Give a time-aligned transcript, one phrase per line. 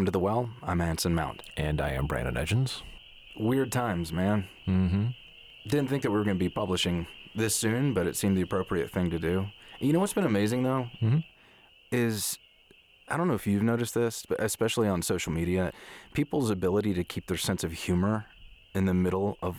[0.00, 0.48] welcome to the well.
[0.62, 1.42] I'm Anson Mount.
[1.58, 2.82] And I am Brandon Edgens.
[3.38, 4.48] Weird times, man.
[4.66, 5.08] Mm-hmm.
[5.68, 8.40] Didn't think that we were going to be publishing this soon, but it seemed the
[8.40, 9.48] appropriate thing to do.
[9.78, 11.18] You know what's been amazing though mm-hmm.
[11.92, 12.38] is
[13.08, 15.70] I don't know if you've noticed this, but especially on social media,
[16.14, 18.24] people's ability to keep their sense of humor
[18.72, 19.58] in the middle of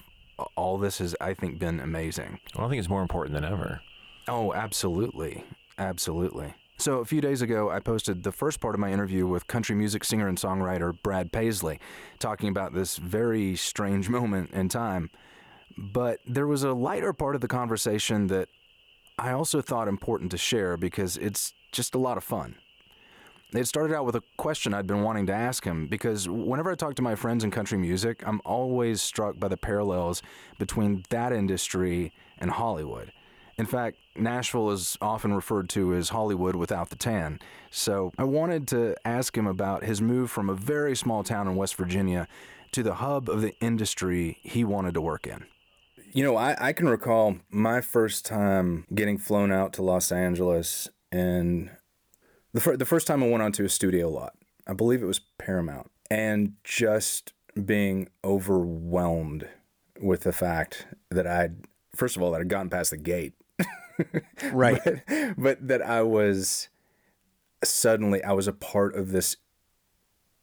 [0.58, 2.40] all this has, I think, been amazing.
[2.56, 3.82] Well, I think it's more important than ever.
[4.28, 5.44] Oh, absolutely.
[5.78, 6.56] Absolutely.
[6.82, 9.76] So, a few days ago, I posted the first part of my interview with country
[9.76, 11.80] music singer and songwriter Brad Paisley,
[12.18, 15.12] talking about this very strange moment in time.
[15.78, 18.50] But there was a lighter part of the conversation that
[19.20, 22.56] I also thought important to share because it's just a lot of fun.
[23.54, 26.76] It started out with a question I'd been wanting to ask him because whenever I
[26.76, 30.24] talk to my friends in country music, I'm always struck by the parallels
[30.58, 33.12] between that industry and Hollywood.
[33.62, 37.38] In fact, Nashville is often referred to as Hollywood without the tan.
[37.70, 41.56] So I wanted to ask him about his move from a very small town in
[41.56, 42.28] West Virginia
[42.72, 45.46] to the hub of the industry he wanted to work in.
[46.12, 50.90] You know, I, I can recall my first time getting flown out to Los Angeles
[51.12, 51.70] and
[52.54, 54.34] the, fir- the first time I went onto a studio lot.
[54.66, 55.92] I believe it was Paramount.
[56.10, 59.48] And just being overwhelmed
[60.02, 63.36] with the fact that I'd, first of all, that I'd gotten past the gate.
[64.52, 64.82] Right.
[64.84, 66.70] but, but that I was
[67.64, 69.38] suddenly I was a part of this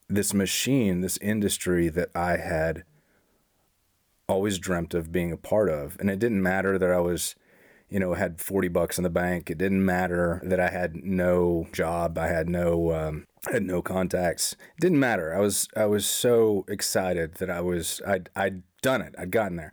[0.09, 2.85] this machine, this industry that I had
[4.29, 5.97] always dreamt of being a part of.
[6.01, 7.35] And it didn't matter that I was,
[7.89, 9.51] you know, had 40 bucks in the bank.
[9.51, 12.19] It didn't matter that I had no job.
[12.19, 14.53] I had no um, I had no contacts.
[14.53, 15.35] It didn't matter.
[15.35, 19.15] I was I was so excited that I was I'd I'd done it.
[19.19, 19.73] I'd gotten there.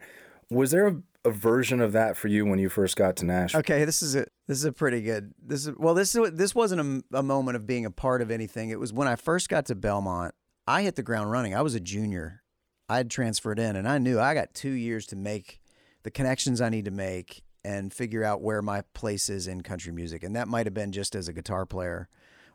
[0.49, 3.59] Was there a, a version of that for you when you first got to Nashville?
[3.59, 5.33] Okay, this is a this is a pretty good.
[5.43, 8.31] This is well, this is this wasn't a, a moment of being a part of
[8.31, 8.69] anything.
[8.69, 10.35] It was when I first got to Belmont.
[10.67, 11.53] I hit the ground running.
[11.55, 12.43] I was a junior.
[12.87, 15.59] I had transferred in, and I knew I got two years to make
[16.03, 19.91] the connections I need to make and figure out where my place is in country
[19.91, 20.23] music.
[20.23, 22.07] And that might have been just as a guitar player,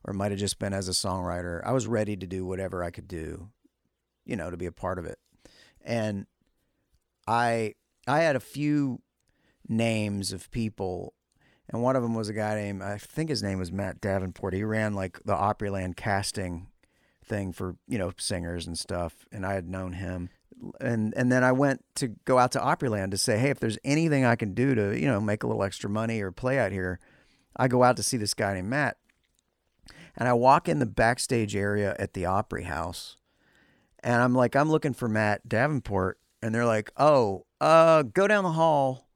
[0.04, 1.60] or might have just been as a songwriter.
[1.64, 3.48] I was ready to do whatever I could do,
[4.24, 5.18] you know, to be a part of it.
[5.84, 6.26] And
[7.26, 7.74] I
[8.10, 9.00] I had a few
[9.68, 11.14] names of people
[11.70, 14.54] and one of them was a guy named I think his name was Matt Davenport.
[14.54, 16.66] He ran like the Opryland casting
[17.24, 20.28] thing for you know singers and stuff, and I had known him.
[20.80, 23.78] And and then I went to go out to Opryland to say, hey, if there's
[23.84, 26.72] anything I can do to you know make a little extra money or play out
[26.72, 26.98] here,
[27.56, 28.96] I go out to see this guy named Matt.
[30.16, 33.16] And I walk in the backstage area at the Opry House,
[34.02, 38.44] and I'm like, I'm looking for Matt Davenport, and they're like, oh, uh, go down
[38.44, 39.08] the hall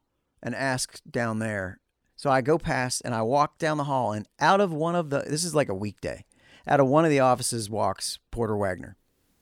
[0.43, 1.81] and ask down there.
[2.17, 5.11] So I go past and I walk down the hall, and out of one of
[5.11, 6.25] the this is like a weekday,
[6.67, 8.97] out of one of the offices walks Porter Wagoner,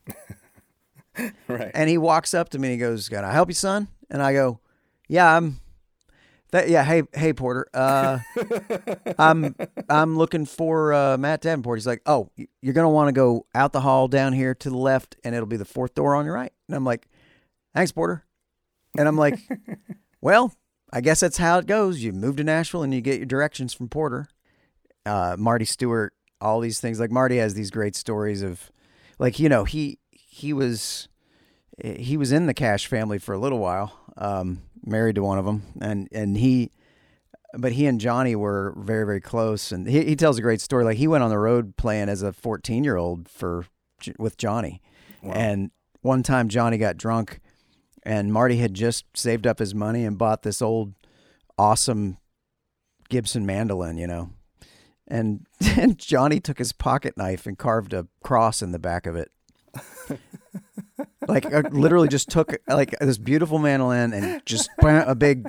[1.49, 1.71] right.
[1.75, 4.23] and he walks up to me and he goes, "Can I help you, son?" And
[4.23, 4.61] I go,
[5.09, 5.61] "Yeah, I'm."
[6.51, 7.67] That, yeah, hey, hey, Porter.
[7.73, 8.19] Uh,
[9.19, 9.55] I'm
[9.89, 11.79] I'm looking for uh, Matt Davenport.
[11.79, 12.29] He's like, oh,
[12.61, 15.47] you're gonna want to go out the hall down here to the left, and it'll
[15.47, 16.53] be the fourth door on your right.
[16.69, 17.09] And I'm like,
[17.75, 18.25] thanks, Porter.
[18.97, 19.39] And I'm like,
[20.21, 20.53] well,
[20.93, 22.03] I guess that's how it goes.
[22.03, 24.29] You move to Nashville and you get your directions from Porter.
[25.07, 27.01] Uh, Marty Stuart, all these things.
[27.01, 28.71] Like Marty has these great stories of,
[29.19, 31.09] like you know, he he was
[31.83, 35.45] he was in the Cash family for a little while, um, married to one of
[35.45, 36.71] them, and and he,
[37.55, 40.85] but he and Johnny were very very close, and he he tells a great story.
[40.85, 43.67] Like he went on the road playing as a fourteen year old for
[44.19, 44.83] with Johnny,
[45.23, 45.71] and
[46.03, 47.41] one time Johnny got drunk,
[48.03, 50.95] and Marty had just saved up his money and bought this old
[51.59, 52.19] awesome
[53.09, 54.31] Gibson mandolin, you know.
[55.09, 55.47] And,
[55.77, 59.31] and Johnny took his pocket knife and carved a cross in the back of it.
[61.29, 65.49] like uh, literally just took like this beautiful mandolin and just a big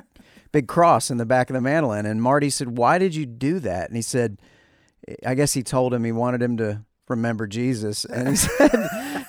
[0.52, 3.58] big cross in the back of the mandolin and Marty said, "Why did you do
[3.58, 4.38] that?" And he said,
[5.26, 8.04] I guess he told him he wanted him to remember Jesus.
[8.04, 9.26] And he said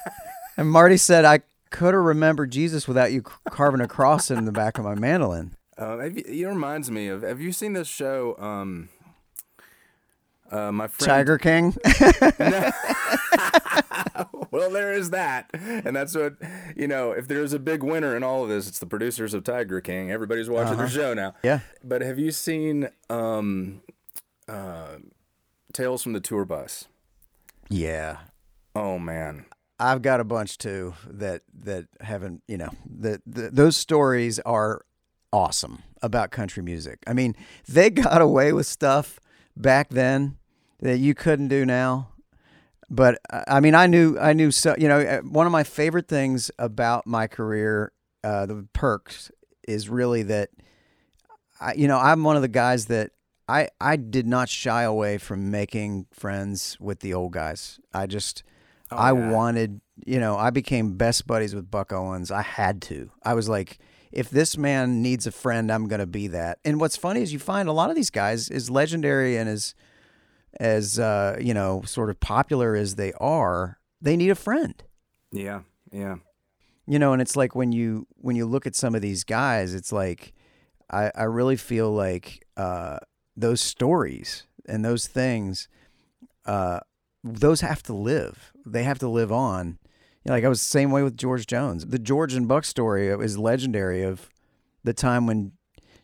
[0.57, 4.52] And Marty said, "I could have remembered Jesus without you carving a cross in the
[4.52, 7.22] back of my mandolin." Um, you, it reminds me of.
[7.22, 8.36] Have you seen this show?
[8.38, 8.90] Um,
[10.52, 11.76] uh, my friend Tiger King.
[14.52, 16.36] well, there is that, and that's what
[16.76, 17.12] you know.
[17.12, 20.12] If there's a big winner in all of this, it's the producers of Tiger King.
[20.12, 21.36] Everybody's watching their show now.
[21.44, 21.60] Yeah.
[21.84, 23.82] But have you seen um,
[24.48, 24.98] uh,
[25.74, 26.88] Tales from the Tour Bus?
[27.70, 28.18] yeah.
[28.76, 29.46] Oh man,
[29.80, 32.69] I've got a bunch too that that haven't, you know,
[33.00, 34.86] that those stories are
[35.33, 37.00] awesome about country music.
[37.07, 37.36] I mean,
[37.68, 39.19] they got away with stuff
[39.57, 40.38] back then
[40.80, 42.10] that you couldn't do now.
[42.89, 44.75] but uh, I mean, I knew, I knew so.
[44.77, 47.92] You know, uh, one of my favorite things about my career,
[48.24, 49.31] uh, the perks,
[49.68, 50.50] is really that,
[51.60, 53.12] I, you know, I'm one of the guys that
[53.48, 57.80] I I did not shy away from making friends with the old guys.
[57.94, 58.44] I just
[58.92, 59.32] Oh, I yeah.
[59.32, 62.32] wanted, you know, I became best buddies with Buck Owens.
[62.32, 63.10] I had to.
[63.24, 63.80] I was like,
[64.12, 66.60] if this man needs a friend, I'm going to be that.
[66.64, 69.76] And what's funny is you find a lot of these guys, as legendary and as
[70.60, 74.82] as uh, you know, sort of popular as they are, they need a friend.
[75.32, 75.62] Yeah,
[75.92, 76.16] yeah.
[76.88, 79.74] You know, and it's like when you when you look at some of these guys,
[79.74, 80.34] it's like
[80.90, 83.00] I I really feel like uh,
[83.36, 85.68] those stories and those things,
[86.46, 86.80] uh,
[87.25, 88.54] those have to live.
[88.66, 89.80] They have to live on.
[90.24, 91.86] You know, like I was the same way with George Jones.
[91.86, 94.30] The George and Buck story is legendary of
[94.83, 95.54] the time when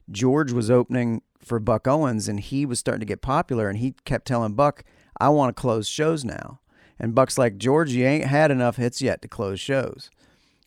[0.10, 3.94] George was opening for Buck Owens and he was starting to get popular and he
[4.04, 4.84] kept telling Buck,
[5.20, 6.60] I want to close shows now.
[7.00, 10.10] And Buck's like, George, you ain't had enough hits yet to close shows.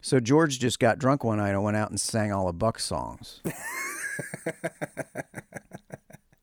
[0.00, 2.84] So George just got drunk one night and went out and sang all of Buck's
[2.84, 3.40] songs.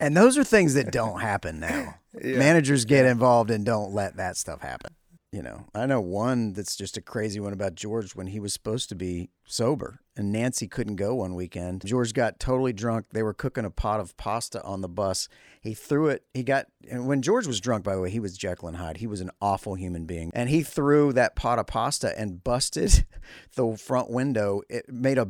[0.00, 1.96] and those are things that don't happen now.
[2.14, 4.94] Managers get involved and don't let that stuff happen.
[5.32, 8.52] You know, I know one that's just a crazy one about George when he was
[8.52, 11.86] supposed to be sober and Nancy couldn't go one weekend.
[11.86, 13.06] George got totally drunk.
[13.12, 15.28] They were cooking a pot of pasta on the bus.
[15.62, 16.24] He threw it.
[16.34, 18.98] He got, and when George was drunk, by the way, he was Jekyll and Hyde.
[18.98, 20.30] He was an awful human being.
[20.34, 23.06] And he threw that pot of pasta and busted
[23.54, 24.60] the front window.
[24.68, 25.28] It made a,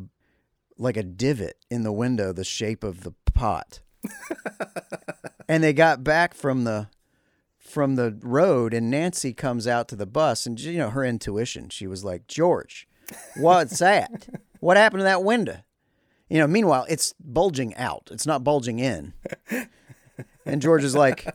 [0.79, 3.83] like a divot in the window, the shape of the pot.
[5.49, 6.89] and they got back from the
[7.59, 11.69] from the road and Nancy comes out to the bus and you know her intuition
[11.69, 12.87] she was like George
[13.37, 14.29] what's that?
[14.61, 15.59] What happened to that window?
[16.29, 18.09] You know meanwhile it's bulging out.
[18.11, 19.15] It's not bulging in.
[20.45, 21.27] And George is like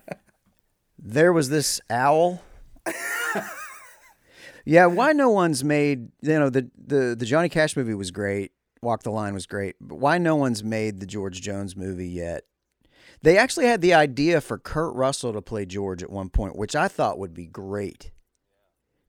[0.99, 2.41] there was this owl?
[4.65, 8.51] Yeah why no one's made you know the the the Johnny Cash movie was great.
[8.81, 9.75] Walk the Line was great.
[9.81, 12.43] But why no one's made the George Jones movie yet
[13.21, 16.75] they actually had the idea for Kurt Russell to play George at one point, which
[16.75, 18.11] I thought would be great.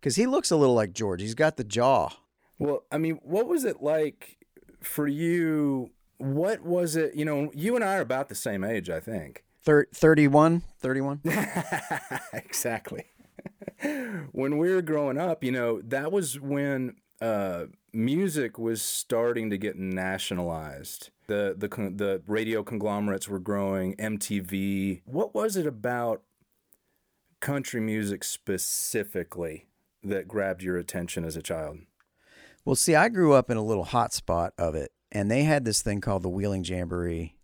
[0.00, 1.20] Because he looks a little like George.
[1.20, 2.10] He's got the jaw.
[2.58, 4.38] Well, I mean, what was it like
[4.80, 5.90] for you?
[6.18, 7.14] What was it?
[7.14, 9.44] You know, you and I are about the same age, I think.
[9.62, 10.62] Thir- 31?
[10.78, 11.20] 31?
[12.32, 13.04] exactly.
[14.32, 17.64] when we were growing up, you know, that was when uh,
[17.98, 21.10] music was starting to get nationalized.
[21.26, 23.96] The the the radio conglomerates were growing.
[23.96, 25.02] MTV.
[25.04, 26.22] What was it about
[27.40, 29.66] country music specifically
[30.02, 31.78] that grabbed your attention as a child?
[32.64, 35.64] Well, see, I grew up in a little hot spot of it, and they had
[35.64, 37.34] this thing called the Wheeling Jamboree,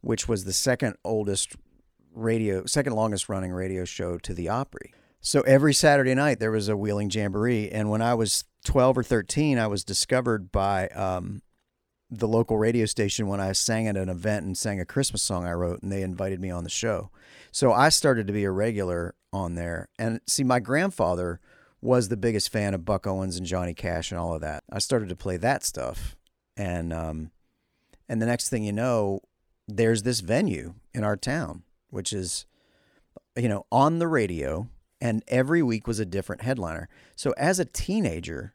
[0.00, 1.56] which was the second oldest
[2.12, 4.92] radio, second longest running radio show to the Opry.
[5.26, 9.02] So every Saturday night there was a Wheeling Jamboree, and when I was 12 or
[9.02, 11.42] 13, I was discovered by um,
[12.08, 15.44] the local radio station when I sang at an event and sang a Christmas song
[15.44, 17.10] I wrote, and they invited me on the show.
[17.50, 19.88] So I started to be a regular on there.
[19.98, 21.40] And see, my grandfather
[21.80, 24.62] was the biggest fan of Buck Owens and Johnny Cash and all of that.
[24.70, 26.14] I started to play that stuff,
[26.56, 27.32] and um,
[28.08, 29.22] and the next thing you know,
[29.66, 32.46] there's this venue in our town, which is,
[33.34, 34.68] you know, on the radio,
[35.06, 36.88] and every week was a different headliner.
[37.14, 38.54] So as a teenager,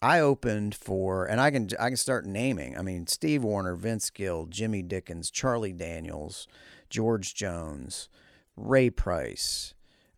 [0.00, 2.78] I opened for, and I can I can start naming.
[2.78, 6.46] I mean, Steve Wariner, Vince Gill, Jimmy Dickens, Charlie Daniels,
[6.88, 8.08] George Jones,
[8.56, 9.74] Ray Price,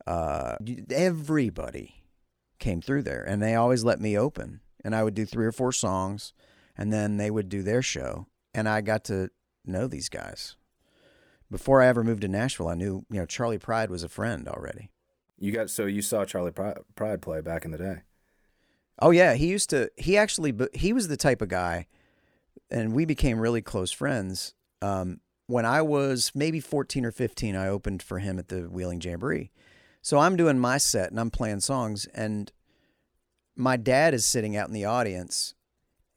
[0.07, 0.57] uh,
[0.91, 2.03] everybody
[2.59, 5.53] came through there, and they always let me open, and I would do three or
[5.53, 6.35] four songs,
[6.77, 9.31] and then they would do their show, and I got to
[9.65, 10.57] know these guys.
[11.51, 14.47] Before I ever moved to Nashville, I knew you know Charley Pride was a friend
[14.47, 14.91] already.
[15.39, 17.97] You got so you saw Charley Pride play back in the day.
[19.01, 19.91] Oh yeah, he used to.
[19.97, 21.87] He actually, he was the type of guy,
[22.71, 24.55] and we became really close friends.
[24.83, 29.01] Um, when I was maybe fourteen or fifteen, I opened for him at the Wheeling
[29.01, 29.53] Jamboree.
[30.03, 32.51] So I'm doing my set and I'm playing songs, and
[33.55, 35.55] my dad is sitting out in the audience,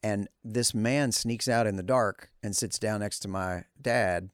[0.02, 4.30] and this man sneaks out in the dark and sits down next to my dad,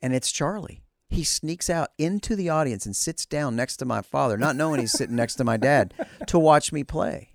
[0.00, 0.82] and it's Charley.
[1.10, 4.80] He sneaks out into the audience and sits down next to my father, not knowing
[4.80, 5.94] he's sitting next to my dad,
[6.26, 7.30] to watch me play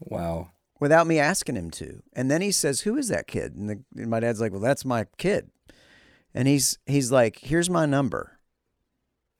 [0.00, 0.50] Wow.
[0.80, 2.02] without me asking him to.
[2.12, 4.60] And then he says, "Who is that kid?" And, the, and my dad's like, "Well,
[4.60, 5.50] that's my kid."
[6.34, 8.38] And he's he's like, "Here's my number.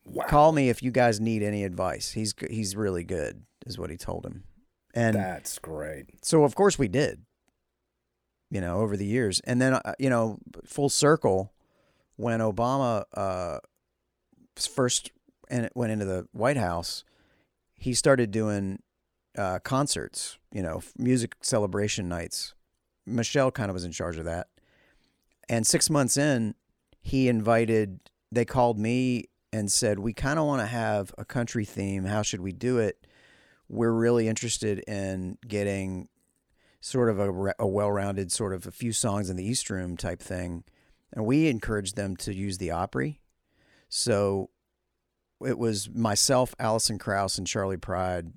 [0.04, 0.24] Wow.
[0.26, 2.12] Call me if you guys need any advice.
[2.12, 4.44] He's he's really good," is what he told him.
[4.94, 6.06] And That's great.
[6.24, 7.20] so of course we did.
[8.50, 11.52] You know, over the years, and then uh, you know, full circle,
[12.18, 13.58] when Obama uh,
[14.56, 15.12] first
[15.48, 17.04] went into the White House,
[17.76, 18.82] he started doing
[19.38, 22.54] uh, concerts, you know, music celebration nights.
[23.06, 24.48] Michelle kind of was in charge of that.
[25.48, 26.56] And six months in,
[27.00, 28.00] he invited,
[28.32, 32.04] they called me and said, We kind of want to have a country theme.
[32.04, 33.06] How should we do it?
[33.68, 36.08] We're really interested in getting
[36.80, 39.96] sort of a, a well rounded, sort of a few songs in the East Room
[39.96, 40.64] type thing.
[41.12, 43.20] And we encouraged them to use the Opry.
[43.88, 44.50] So
[45.44, 48.32] it was myself, Alison Krauss, and Charley Pride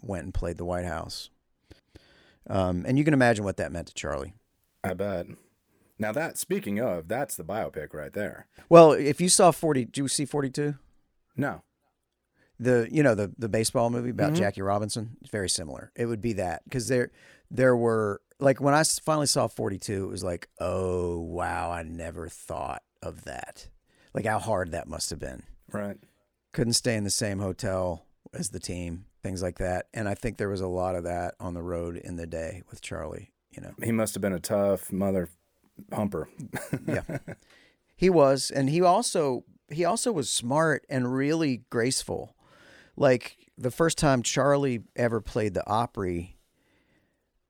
[0.00, 1.30] went and played the White House.
[2.48, 4.34] Um, and you can imagine what that meant to Charley.
[4.82, 5.26] I bet.
[5.98, 8.46] Now that speaking of, that's the biopic right there.
[8.68, 10.74] Well, if you saw forty, do you see forty two?
[11.36, 11.62] No.
[12.60, 14.36] The you know the the baseball movie about Mhm.
[14.36, 15.16] Jackie Robinson.
[15.20, 15.90] It's very similar.
[15.96, 17.10] It would be that because there
[17.50, 21.82] there were like when I finally saw forty two, it was like, oh wow, I
[21.82, 23.68] never thought of that.
[24.12, 25.42] Like how hard that must have been.
[25.72, 25.96] Right.
[26.52, 29.86] Couldn't stay in the same hotel as the team, things like that.
[29.92, 32.62] And I think there was a lot of that on the road in the day
[32.70, 33.32] with Charley.
[33.50, 33.72] You know.
[33.82, 35.30] He must have been a tough mother
[35.92, 36.28] humper.
[36.86, 37.18] yeah
[37.96, 42.36] he was and he also he also was smart and really graceful
[42.96, 46.33] like the first time charley ever played the opry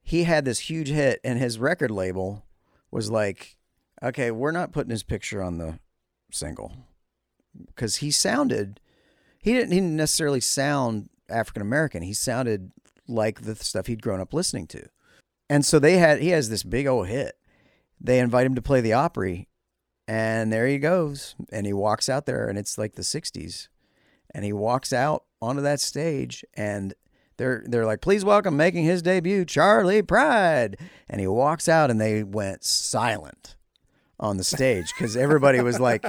[0.04, 2.44] he had this huge hit and his record label
[2.90, 3.56] was like
[4.02, 5.78] okay we're not putting his picture on the
[6.30, 6.72] single.
[7.66, 8.80] Because he sounded
[9.38, 12.70] he didn't, he didn't necessarily sound african american he sounded
[13.08, 14.86] like the stuff he'd grown up listening to.
[15.48, 17.34] And so they had he has this big old hit.
[18.00, 19.48] They invite him to play the Opry,
[20.08, 21.34] and there he goes.
[21.52, 23.68] And he walks out there, and it's like the '60s,
[24.34, 26.94] and he walks out onto that stage, and
[27.36, 32.00] they're they're like, "Please welcome, making his debut, Charley Pride." And he walks out, and
[32.00, 33.56] they went silent
[34.20, 36.04] on the stage because everybody was like,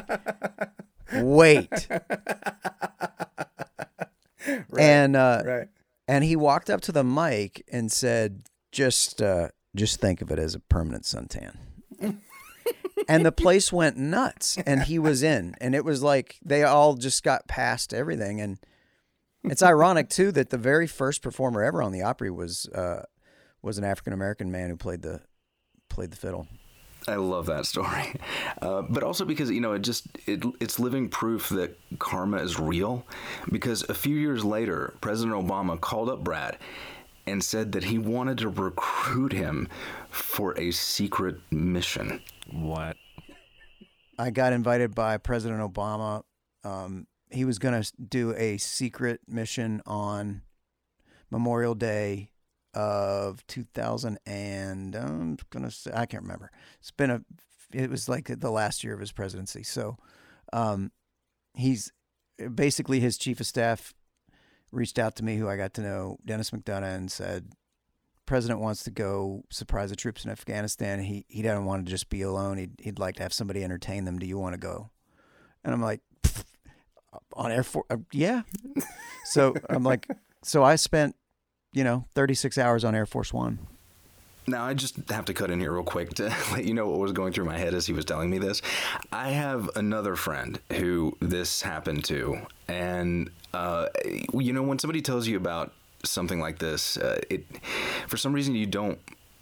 [1.13, 1.87] "Wait."
[4.77, 5.67] and uh, Right.
[6.07, 10.39] and he walked up to the mic and said, "Just, uh, just think of it
[10.39, 11.57] as a permanent suntan."
[13.07, 16.95] and the place went nuts, and he was in, and it was like they all
[16.95, 18.59] just got past everything, and
[19.51, 23.03] it's ironic too that the very first performer ever on the Opry was uh,
[23.61, 25.21] was an African American man who played the
[25.89, 26.47] played the fiddle.
[27.07, 28.15] I love that story,
[28.61, 32.59] uh, but also because you know it just it, it's living proof that karma is
[32.59, 33.05] real.
[33.51, 36.57] Because a few years later, President Obama called up Brad
[37.27, 39.67] and said that he wanted to recruit him
[40.09, 42.21] for a secret mission.
[42.51, 42.97] What?
[44.17, 46.23] I got invited by President Obama.
[46.63, 50.41] Um, he was going to do a secret mission on
[51.29, 52.31] Memorial Day
[52.73, 56.51] of 2000 and I'm going to say I can't remember.
[56.79, 57.21] It's been a
[57.73, 59.63] it was like the last year of his presidency.
[59.63, 59.97] So
[60.53, 60.91] um,
[61.53, 61.91] he's
[62.53, 63.93] basically his chief of staff
[64.71, 67.51] reached out to me who I got to know Denis McDonough and said
[68.25, 70.99] president wants to go surprise the troops in Afghanistan.
[70.99, 72.57] He he doesn't want to just be alone.
[72.57, 74.19] He'd he'd like to have somebody entertain them.
[74.19, 74.91] Do you want to go?
[75.63, 76.14] And I'm like, "Pfft,
[77.33, 78.41] on Air Force, uh, yeah.
[79.25, 80.07] so I'm like,
[80.43, 81.15] so I spent,
[81.73, 83.59] you know, 36 hours on Air Force One.
[84.47, 86.99] Now, I just have to cut in here real quick to let you know what
[86.99, 88.61] was going through my head as he was telling me this.
[89.11, 92.41] I have another friend who this happened to.
[92.67, 93.87] And, uh,
[94.33, 97.45] you know, when somebody tells you about something like this, uh, it,
[98.07, 98.99] for some reason, you don't,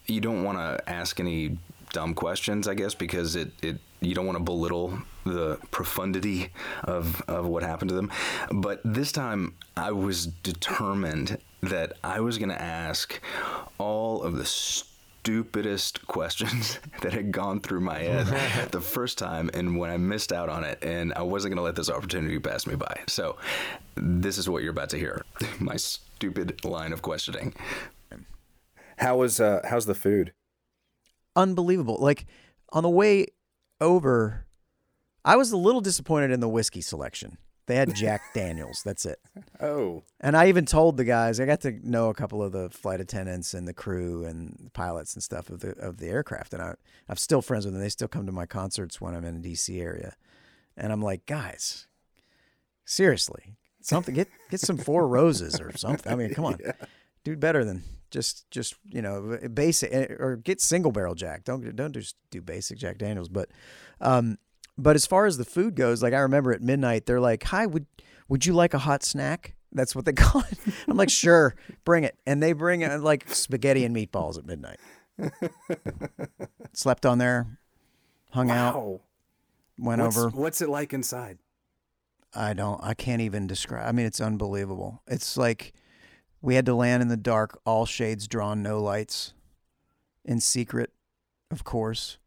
[0.08, 1.58] you don't want to ask any
[1.92, 6.50] dumb questions, I guess, because it, it, you don't want to belittle the profundity
[6.84, 8.12] of, of what happened to them.
[8.52, 13.20] But this time, I was determined that I was going to ask
[13.78, 18.28] all of the stupidest questions that had gone through my head
[18.72, 21.64] the first time and when I missed out on it and I wasn't going to
[21.64, 23.00] let this opportunity pass me by.
[23.08, 23.38] So
[23.96, 25.24] this is what you're about to hear.
[25.60, 27.54] My stupid line of questioning.
[28.98, 30.34] How was uh how's the food?
[31.36, 31.98] Unbelievable.
[32.00, 32.26] Like
[32.72, 33.28] on the way
[33.80, 34.43] over,
[35.26, 37.38] I was a little disappointed in the whiskey selection.
[37.66, 38.82] They had Jack Daniels.
[38.84, 39.20] That's it.
[39.62, 40.04] Oh.
[40.20, 41.40] And I even told the guys.
[41.40, 45.14] I got to know a couple of the flight attendants and the crew and pilots
[45.14, 46.54] and stuff of the of the aircraft.
[46.54, 46.76] And I,
[47.08, 47.82] I'm still friends with them.
[47.82, 49.80] They still come to my concerts when I'm in the D.C.
[49.80, 50.16] area.
[50.76, 51.88] And I'm like, guys,
[52.84, 54.14] seriously, something.
[54.14, 56.12] Get get some Four Roses or something.
[56.12, 56.60] I mean, come on,
[57.24, 61.46] do better than just just you know basic or get single barrel Jack.
[61.46, 63.30] Don't don't just do basic Jack Daniels.
[63.30, 63.50] But
[64.02, 64.38] um,
[64.78, 67.66] but as far as the food goes, like I remember at midnight, they're like, "Hi,
[67.66, 67.86] would
[68.28, 70.58] would you like a hot snack?" That's what they call it.
[70.88, 74.80] I'm like, "Sure, bring it." And they bring uh, like spaghetti and meatballs at midnight.
[76.74, 77.60] Slept on there,
[78.32, 79.02] hung out,
[79.78, 80.30] went over.
[80.30, 81.38] What's it like inside?
[82.36, 82.84] I don't.
[82.84, 83.88] I can't even describe.
[83.88, 85.04] I mean, it's unbelievable.
[85.08, 85.74] It's like
[86.42, 89.34] we had to land in the dark, all shades drawn, no lights,
[90.26, 90.92] in secret,
[91.52, 92.18] of course.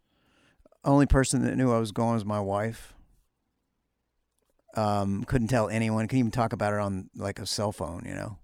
[0.87, 2.95] Only person that knew I was going was my wife.
[4.77, 6.07] Um, couldn't tell anyone.
[6.07, 8.05] Couldn't even talk about it on like a cell phone.
[8.07, 8.39] You know,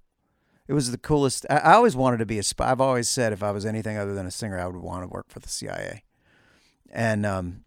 [0.66, 1.46] it was the coolest.
[1.50, 2.70] I, I always wanted to be a spy.
[2.70, 5.08] I've always said if I was anything other than a singer, I would want to
[5.08, 6.02] work for the CIA.
[6.90, 7.64] And um,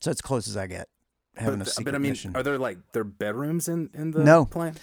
[0.00, 0.88] so it's close as I get
[1.36, 2.36] having but, a secret but I mean, mission.
[2.36, 4.44] are there like there bedrooms in in the No.
[4.46, 4.74] plane?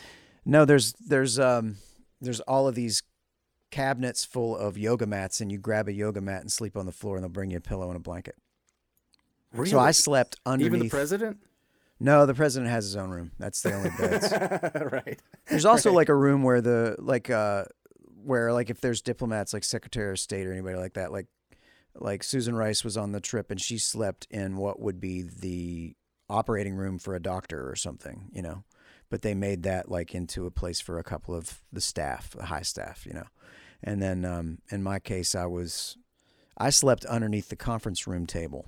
[0.46, 1.78] No, there's there's um
[2.22, 3.04] there's all of these
[3.72, 6.92] cabinets full of yoga mats, and you grab a yoga mat and sleep on the
[6.92, 8.36] floor, and they'll bring you a pillow and a blanket.
[9.56, 9.70] Really?
[9.72, 10.66] So I slept underneath.
[10.74, 11.38] even the president.
[12.00, 13.32] No, the president has his own room.
[13.40, 14.32] That's the only beds.
[14.92, 15.20] right.
[15.48, 15.96] There's also Right.
[15.96, 17.66] like a room where the like uh
[18.24, 21.28] where like if there's diplomats like Secretary of State or anybody like that, like
[21.98, 25.96] like Susan Rice was on the trip and she slept in what would be the
[26.30, 28.64] operating room for a doctor or something, you know.
[29.10, 32.46] But they made that like into a place for a couple of the staff, the
[32.48, 33.28] high staff, you know.
[33.82, 35.96] And then um in my case I was
[36.58, 38.66] I slept underneath the conference room table.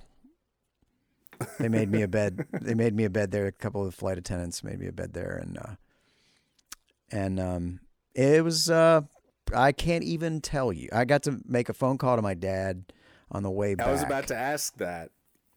[1.58, 2.46] They made me a bed.
[2.60, 3.46] They made me a bed there.
[3.46, 5.74] A couple of flight attendants made me a bed there, and uh,
[7.10, 7.80] and um,
[8.14, 9.02] it was uh,
[9.54, 10.88] I can't even tell you.
[10.92, 12.92] I got to make a phone call to my dad
[13.30, 13.88] on the way back.
[13.88, 15.10] I was about to ask that.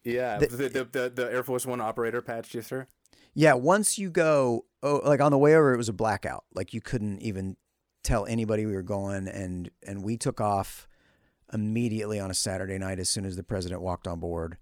[0.03, 2.85] Yeah, The- the, the, the, the Air Force One operator patched you through.
[3.33, 6.43] Yeah, once you go, oh, like on the way over, it was a blackout.
[6.53, 7.55] Like you couldn't even
[8.03, 10.87] tell anybody we were going, and and we took off
[11.53, 14.57] immediately on a Saturday night as soon as the president walked on board,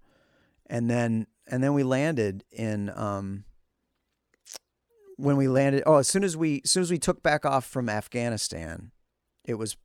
[0.69, 3.45] and then and then we landed in um
[5.17, 5.83] when we landed.
[5.85, 8.91] Oh, as soon as we as soon as we took back off from Afghanistan,
[9.43, 9.75] it was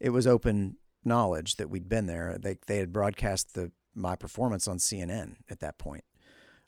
[0.00, 2.38] it was open knowledge that we'd been there.
[2.40, 6.04] They they had broadcast the my performance on CNN at that point.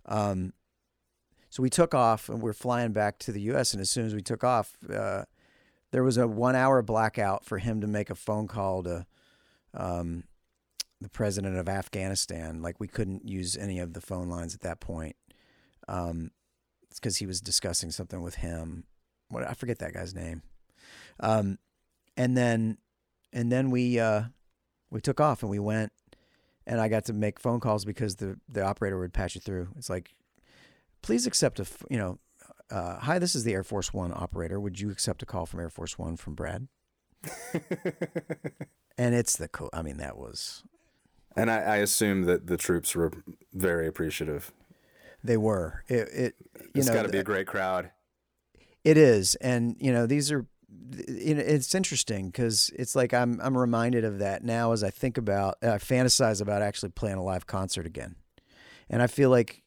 [0.07, 0.53] Um,
[1.49, 3.73] so we took off and we're flying back to the U.S.
[3.73, 5.25] And as soon as we took off, uh,
[5.93, 9.07] there was a one hour blackout for him to make a phone call to
[9.73, 10.25] um,
[11.05, 12.63] the president of Afghanistan.
[12.63, 15.17] Like we couldn't use any of the phone lines at that point.
[15.87, 16.31] Um,
[16.91, 18.85] it's because he was discussing something with him.
[19.29, 20.43] What I forget that guy's name.
[21.21, 21.59] Um,
[22.17, 22.79] and then
[23.35, 24.23] and then we uh,
[24.91, 25.93] we took off and we went
[26.67, 29.69] and I got to make phone calls because the the operator would patch you through.
[29.77, 30.15] It's like,
[31.03, 32.19] please accept a you know,
[32.71, 34.59] uh, hi, this is the Air Force One operator.
[34.59, 36.67] Would you accept a call from Air Force One from Brad?
[38.97, 39.71] And it's the cool.
[39.73, 40.63] I mean, that was
[41.37, 43.13] and I, I assume that the troops were
[43.53, 44.53] very appreciative.
[45.23, 46.09] they were it.
[46.13, 46.35] it
[46.75, 47.91] you It's got to be a great crowd.
[48.85, 50.47] It is, and you know these are.
[51.09, 54.91] you know, It's interesting because it's like I'm I'm reminded of that now as I
[54.91, 58.17] think about I fantasize about actually playing a live concert again,
[58.91, 59.63] and I feel like,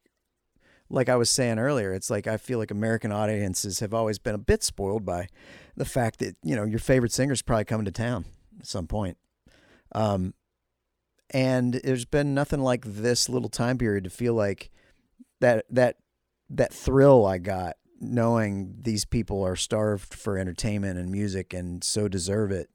[0.89, 4.35] like I was saying earlier, it's like I feel like American audiences have always been
[4.35, 5.27] a bit spoiled by
[5.75, 8.25] the fact that you know your favorite singer's probably coming to town
[8.59, 9.17] at some point,
[9.95, 10.35] um,
[11.31, 14.69] and there's been nothing like this little time period to feel like
[15.39, 15.97] that that
[16.49, 22.07] that thrill I got knowing these people are starved for entertainment and music and so
[22.07, 22.69] deserve it.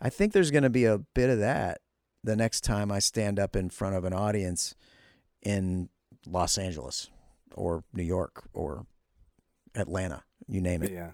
[0.00, 1.80] I think there's going to be a bit of that
[2.24, 4.74] the next time I stand up in front of an audience
[5.42, 5.90] in
[6.26, 7.08] Los Angeles
[7.54, 8.86] or New York or
[9.74, 10.92] Atlanta, you name it.
[10.92, 11.12] Yeah.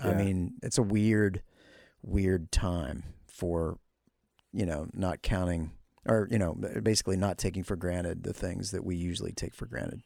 [0.00, 1.42] I mean, it's a weird,
[2.02, 3.78] weird time for,
[4.52, 5.72] you know, not counting
[6.06, 9.66] or, you know, basically not taking for granted the things that we usually take for
[9.66, 10.02] granted.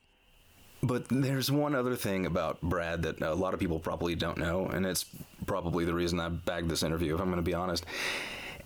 [0.82, 4.66] But there's one other thing about Brad that a lot of people probably don't know,
[4.66, 5.06] and it's
[5.46, 7.86] probably the reason I bagged this interview, if I'm going to be honest.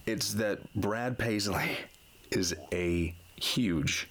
[0.06, 1.78] It's that Brad Paisley
[2.30, 4.08] is a huge,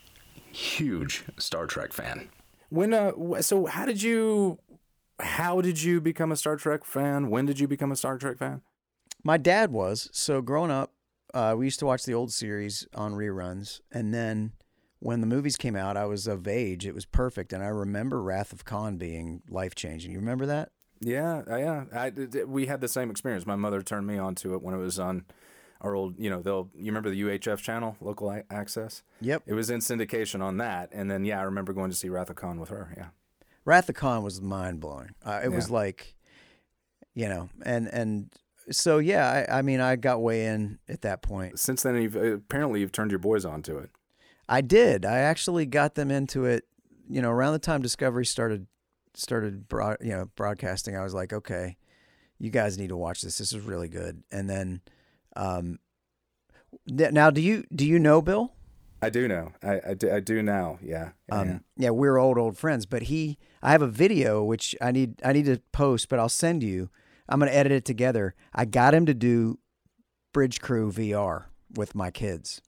[0.52, 2.30] huge Star Trek fan.
[2.70, 4.60] When uh, so how did you,
[5.20, 7.30] how did you become a Star Trek fan?
[7.30, 8.62] When did you become a Star Trek fan?
[9.24, 10.10] My dad was.
[10.14, 10.94] So growing up,
[11.34, 13.82] uh, we used to watch the old series on reruns.
[13.92, 14.54] And then
[15.00, 16.86] when the movies came out, I was of age.
[16.86, 17.54] It was perfect.
[17.54, 20.12] And I remember Wrath of Khan being life changing.
[20.12, 20.72] You remember that?
[21.02, 21.84] Yeah, uh, yeah.
[21.94, 22.10] I,
[22.46, 23.46] we had the same experience.
[23.46, 25.26] My mother turned me on to it when it was on
[25.82, 26.70] our old, you know, they'll.
[26.76, 29.02] You remember the UHF channel, local access?
[29.22, 29.44] Yep.
[29.46, 32.30] It was in syndication on that, and then yeah, I remember going to see Wrath
[32.30, 32.94] of Khan with her.
[32.98, 33.08] Yeah.
[33.64, 35.12] Wrath of Khan was mind blowing.
[35.24, 36.16] Uh, it was like,
[37.14, 38.34] you know, and, and,
[38.72, 41.60] so yeah, I, I mean, I got way in at that point.
[41.60, 43.90] Since then, you've apparently you've turned your boys onto it.
[44.48, 45.06] I did.
[45.06, 46.66] I actually got them into it.
[47.10, 48.68] You know, around the time Discovery started
[49.16, 51.78] started broad, you know broadcasting, I was like, okay,
[52.38, 53.38] you guys need to watch this.
[53.38, 54.24] This is really good.
[54.32, 54.82] And then,
[55.36, 55.80] um,
[56.88, 58.54] th- now do you do you know Bill?
[59.02, 59.54] I do know.
[59.64, 60.78] I, I, do, I do now.
[60.82, 61.12] Yeah.
[61.30, 61.60] Yeah, Um, yeah.
[61.78, 62.86] yeah, we're old old friends.
[62.86, 66.28] But he, I have a video which I need I need to post, but I'll
[66.30, 66.90] send you.
[67.30, 68.34] I'm gonna edit it together.
[68.54, 69.60] I got him to do
[70.34, 72.62] Bridge Crew VR with my kids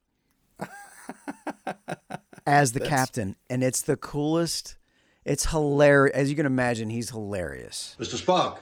[2.46, 4.78] as the captain, and it's the coolest.
[5.26, 6.16] It's hilarious.
[6.16, 7.96] As you can imagine, he's hilarious.
[8.00, 8.24] Mr.
[8.24, 8.60] Spock.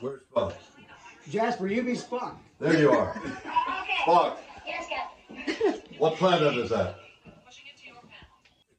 [0.00, 0.54] Where's Spock?
[1.30, 2.34] Jasper, you be Spock.
[2.60, 3.14] There you are.
[4.06, 5.82] Spock, Yes, Captain.
[5.98, 6.96] what planet is that?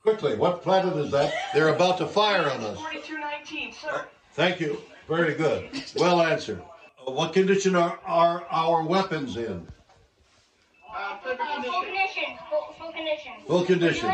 [0.01, 1.33] Quickly, what planet is that?
[1.53, 2.77] They're about to fire on us.
[2.77, 4.05] 4219, sir.
[4.37, 4.77] Thank you.
[5.07, 5.67] Very good.
[5.95, 6.61] Well answered.
[7.07, 9.67] Uh, What condition are, are our weapons in?
[10.95, 11.35] Uh, full
[11.83, 12.23] condition.
[12.47, 13.31] Full, full condition.
[13.47, 14.11] Full condition.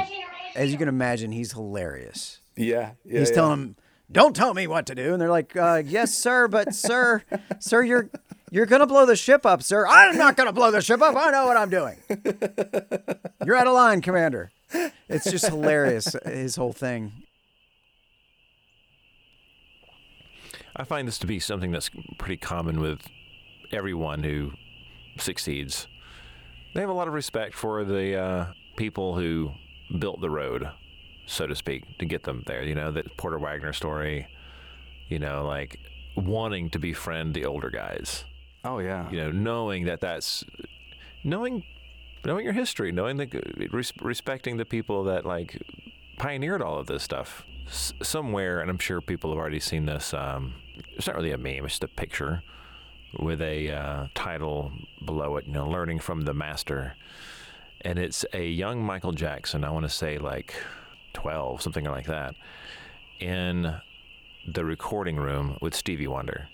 [0.55, 2.39] As you can imagine, he's hilarious.
[2.55, 2.91] Yeah.
[3.03, 3.35] yeah he's yeah.
[3.35, 3.75] telling them,
[4.09, 7.23] "Don't tell me what to do," and they're like, uh, "Yes, sir, but sir,
[7.59, 8.09] sir, you're
[8.49, 9.85] you're gonna blow the ship up, sir.
[9.85, 11.17] I'm not gonna blow the ship up.
[11.17, 11.97] I know what I'm doing.
[13.45, 14.51] You're out of line, Commander."
[15.09, 16.15] It's just hilarious.
[16.25, 17.11] His whole thing.
[20.75, 23.01] I find this to be something that's pretty common with
[23.71, 24.53] everyone who
[25.17, 25.87] succeeds.
[26.73, 29.51] They have a lot of respect for the uh, people who
[29.99, 30.67] built the road,
[31.27, 32.63] so to speak, to get them there.
[32.63, 34.27] You know, that Porter Wagoner story,
[35.09, 35.79] you know, like
[36.15, 38.25] wanting to befriend the older guys,
[38.65, 39.09] Oh, yeah.
[39.11, 40.43] you know, knowing that that's
[41.23, 41.63] knowing
[42.25, 45.61] knowing your history, knowing the res- respecting the people that like
[46.17, 47.43] pioneered all of this stuff.
[47.67, 50.13] S- somewhere, and I'm sure people have already seen this.
[50.13, 50.53] Um,
[50.95, 52.43] it's not really a meme; it's just a picture
[53.19, 54.71] with a uh, title
[55.05, 55.45] below it.
[55.47, 56.95] You know, learning from the master,
[57.81, 59.63] and it's a young Michael Jackson.
[59.63, 60.55] I want to say like
[61.13, 62.35] 12, something like that,
[63.19, 63.75] in
[64.47, 66.49] the recording room with Stevie Wonder.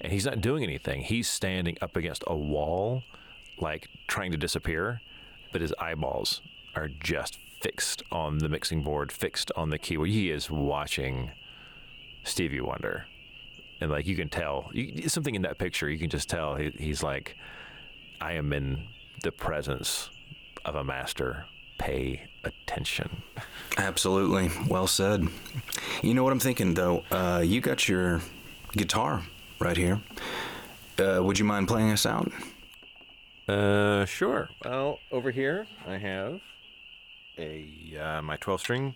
[0.00, 1.02] And he's not doing anything.
[1.02, 3.02] He's standing up against a wall,
[3.58, 5.00] like trying to disappear,
[5.52, 6.40] but his eyeballs
[6.74, 10.10] are just fixed on the mixing board, fixed on the keyboard.
[10.10, 11.32] He is watching
[12.22, 13.06] Stevie Wonder.
[13.80, 16.70] And like you can tell, you, something in that picture, you can just tell he,
[16.70, 17.36] he's like,
[18.20, 18.88] I am in
[19.22, 20.10] the presence
[20.64, 21.46] of a master.
[21.78, 23.22] Pay attention.
[23.76, 24.50] Absolutely.
[24.68, 25.28] Well said.
[26.02, 27.04] You know what I'm thinking, though?
[27.10, 28.20] Uh, you got your
[28.72, 29.22] guitar
[29.60, 30.00] right here.
[30.98, 32.32] Uh, would you mind playing us out?
[33.48, 34.48] Uh, sure.
[34.64, 36.40] Well, over here I have
[37.38, 38.94] a uh, my 12 string.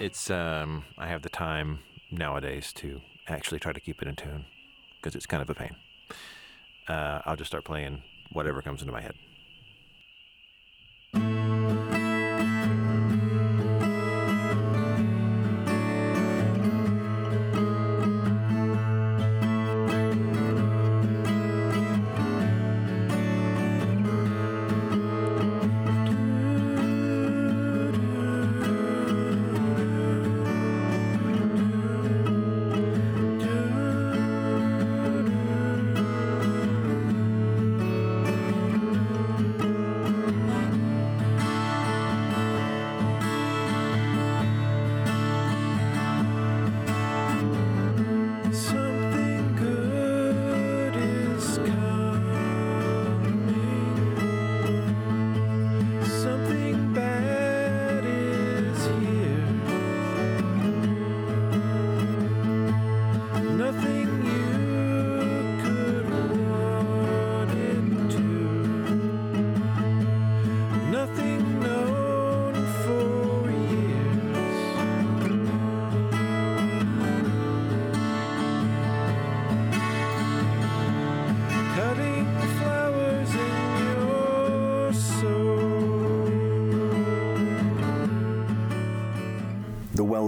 [0.00, 4.44] It's um I have the time nowadays to actually try to keep it in tune
[4.96, 5.76] because it's kind of a pain.
[6.88, 9.14] Uh, I'll just start playing whatever comes into my head.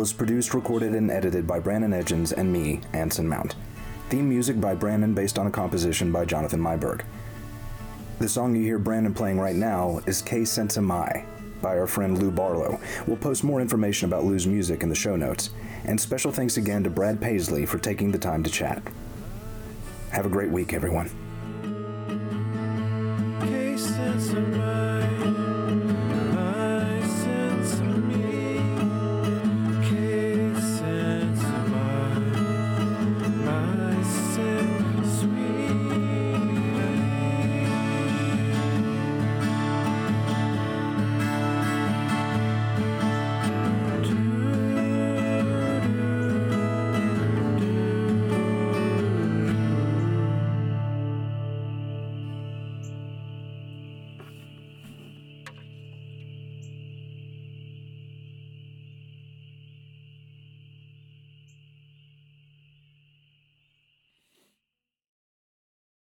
[0.00, 3.54] Is produced, recorded, and edited by Brandon Edgens and me, Anson Mount.
[4.10, 7.04] Theme music by Brandon based on a composition by Jonathan Myberg.
[8.18, 11.24] The song you hear Brandon playing right now is Senza Mai
[11.62, 12.78] by our friend Lou Barlow.
[13.06, 15.50] We'll post more information about Lou's music in the show notes.
[15.86, 18.82] And special thanks again to Brad Paisley for taking the time to chat.
[20.10, 21.10] Have a great week, everyone.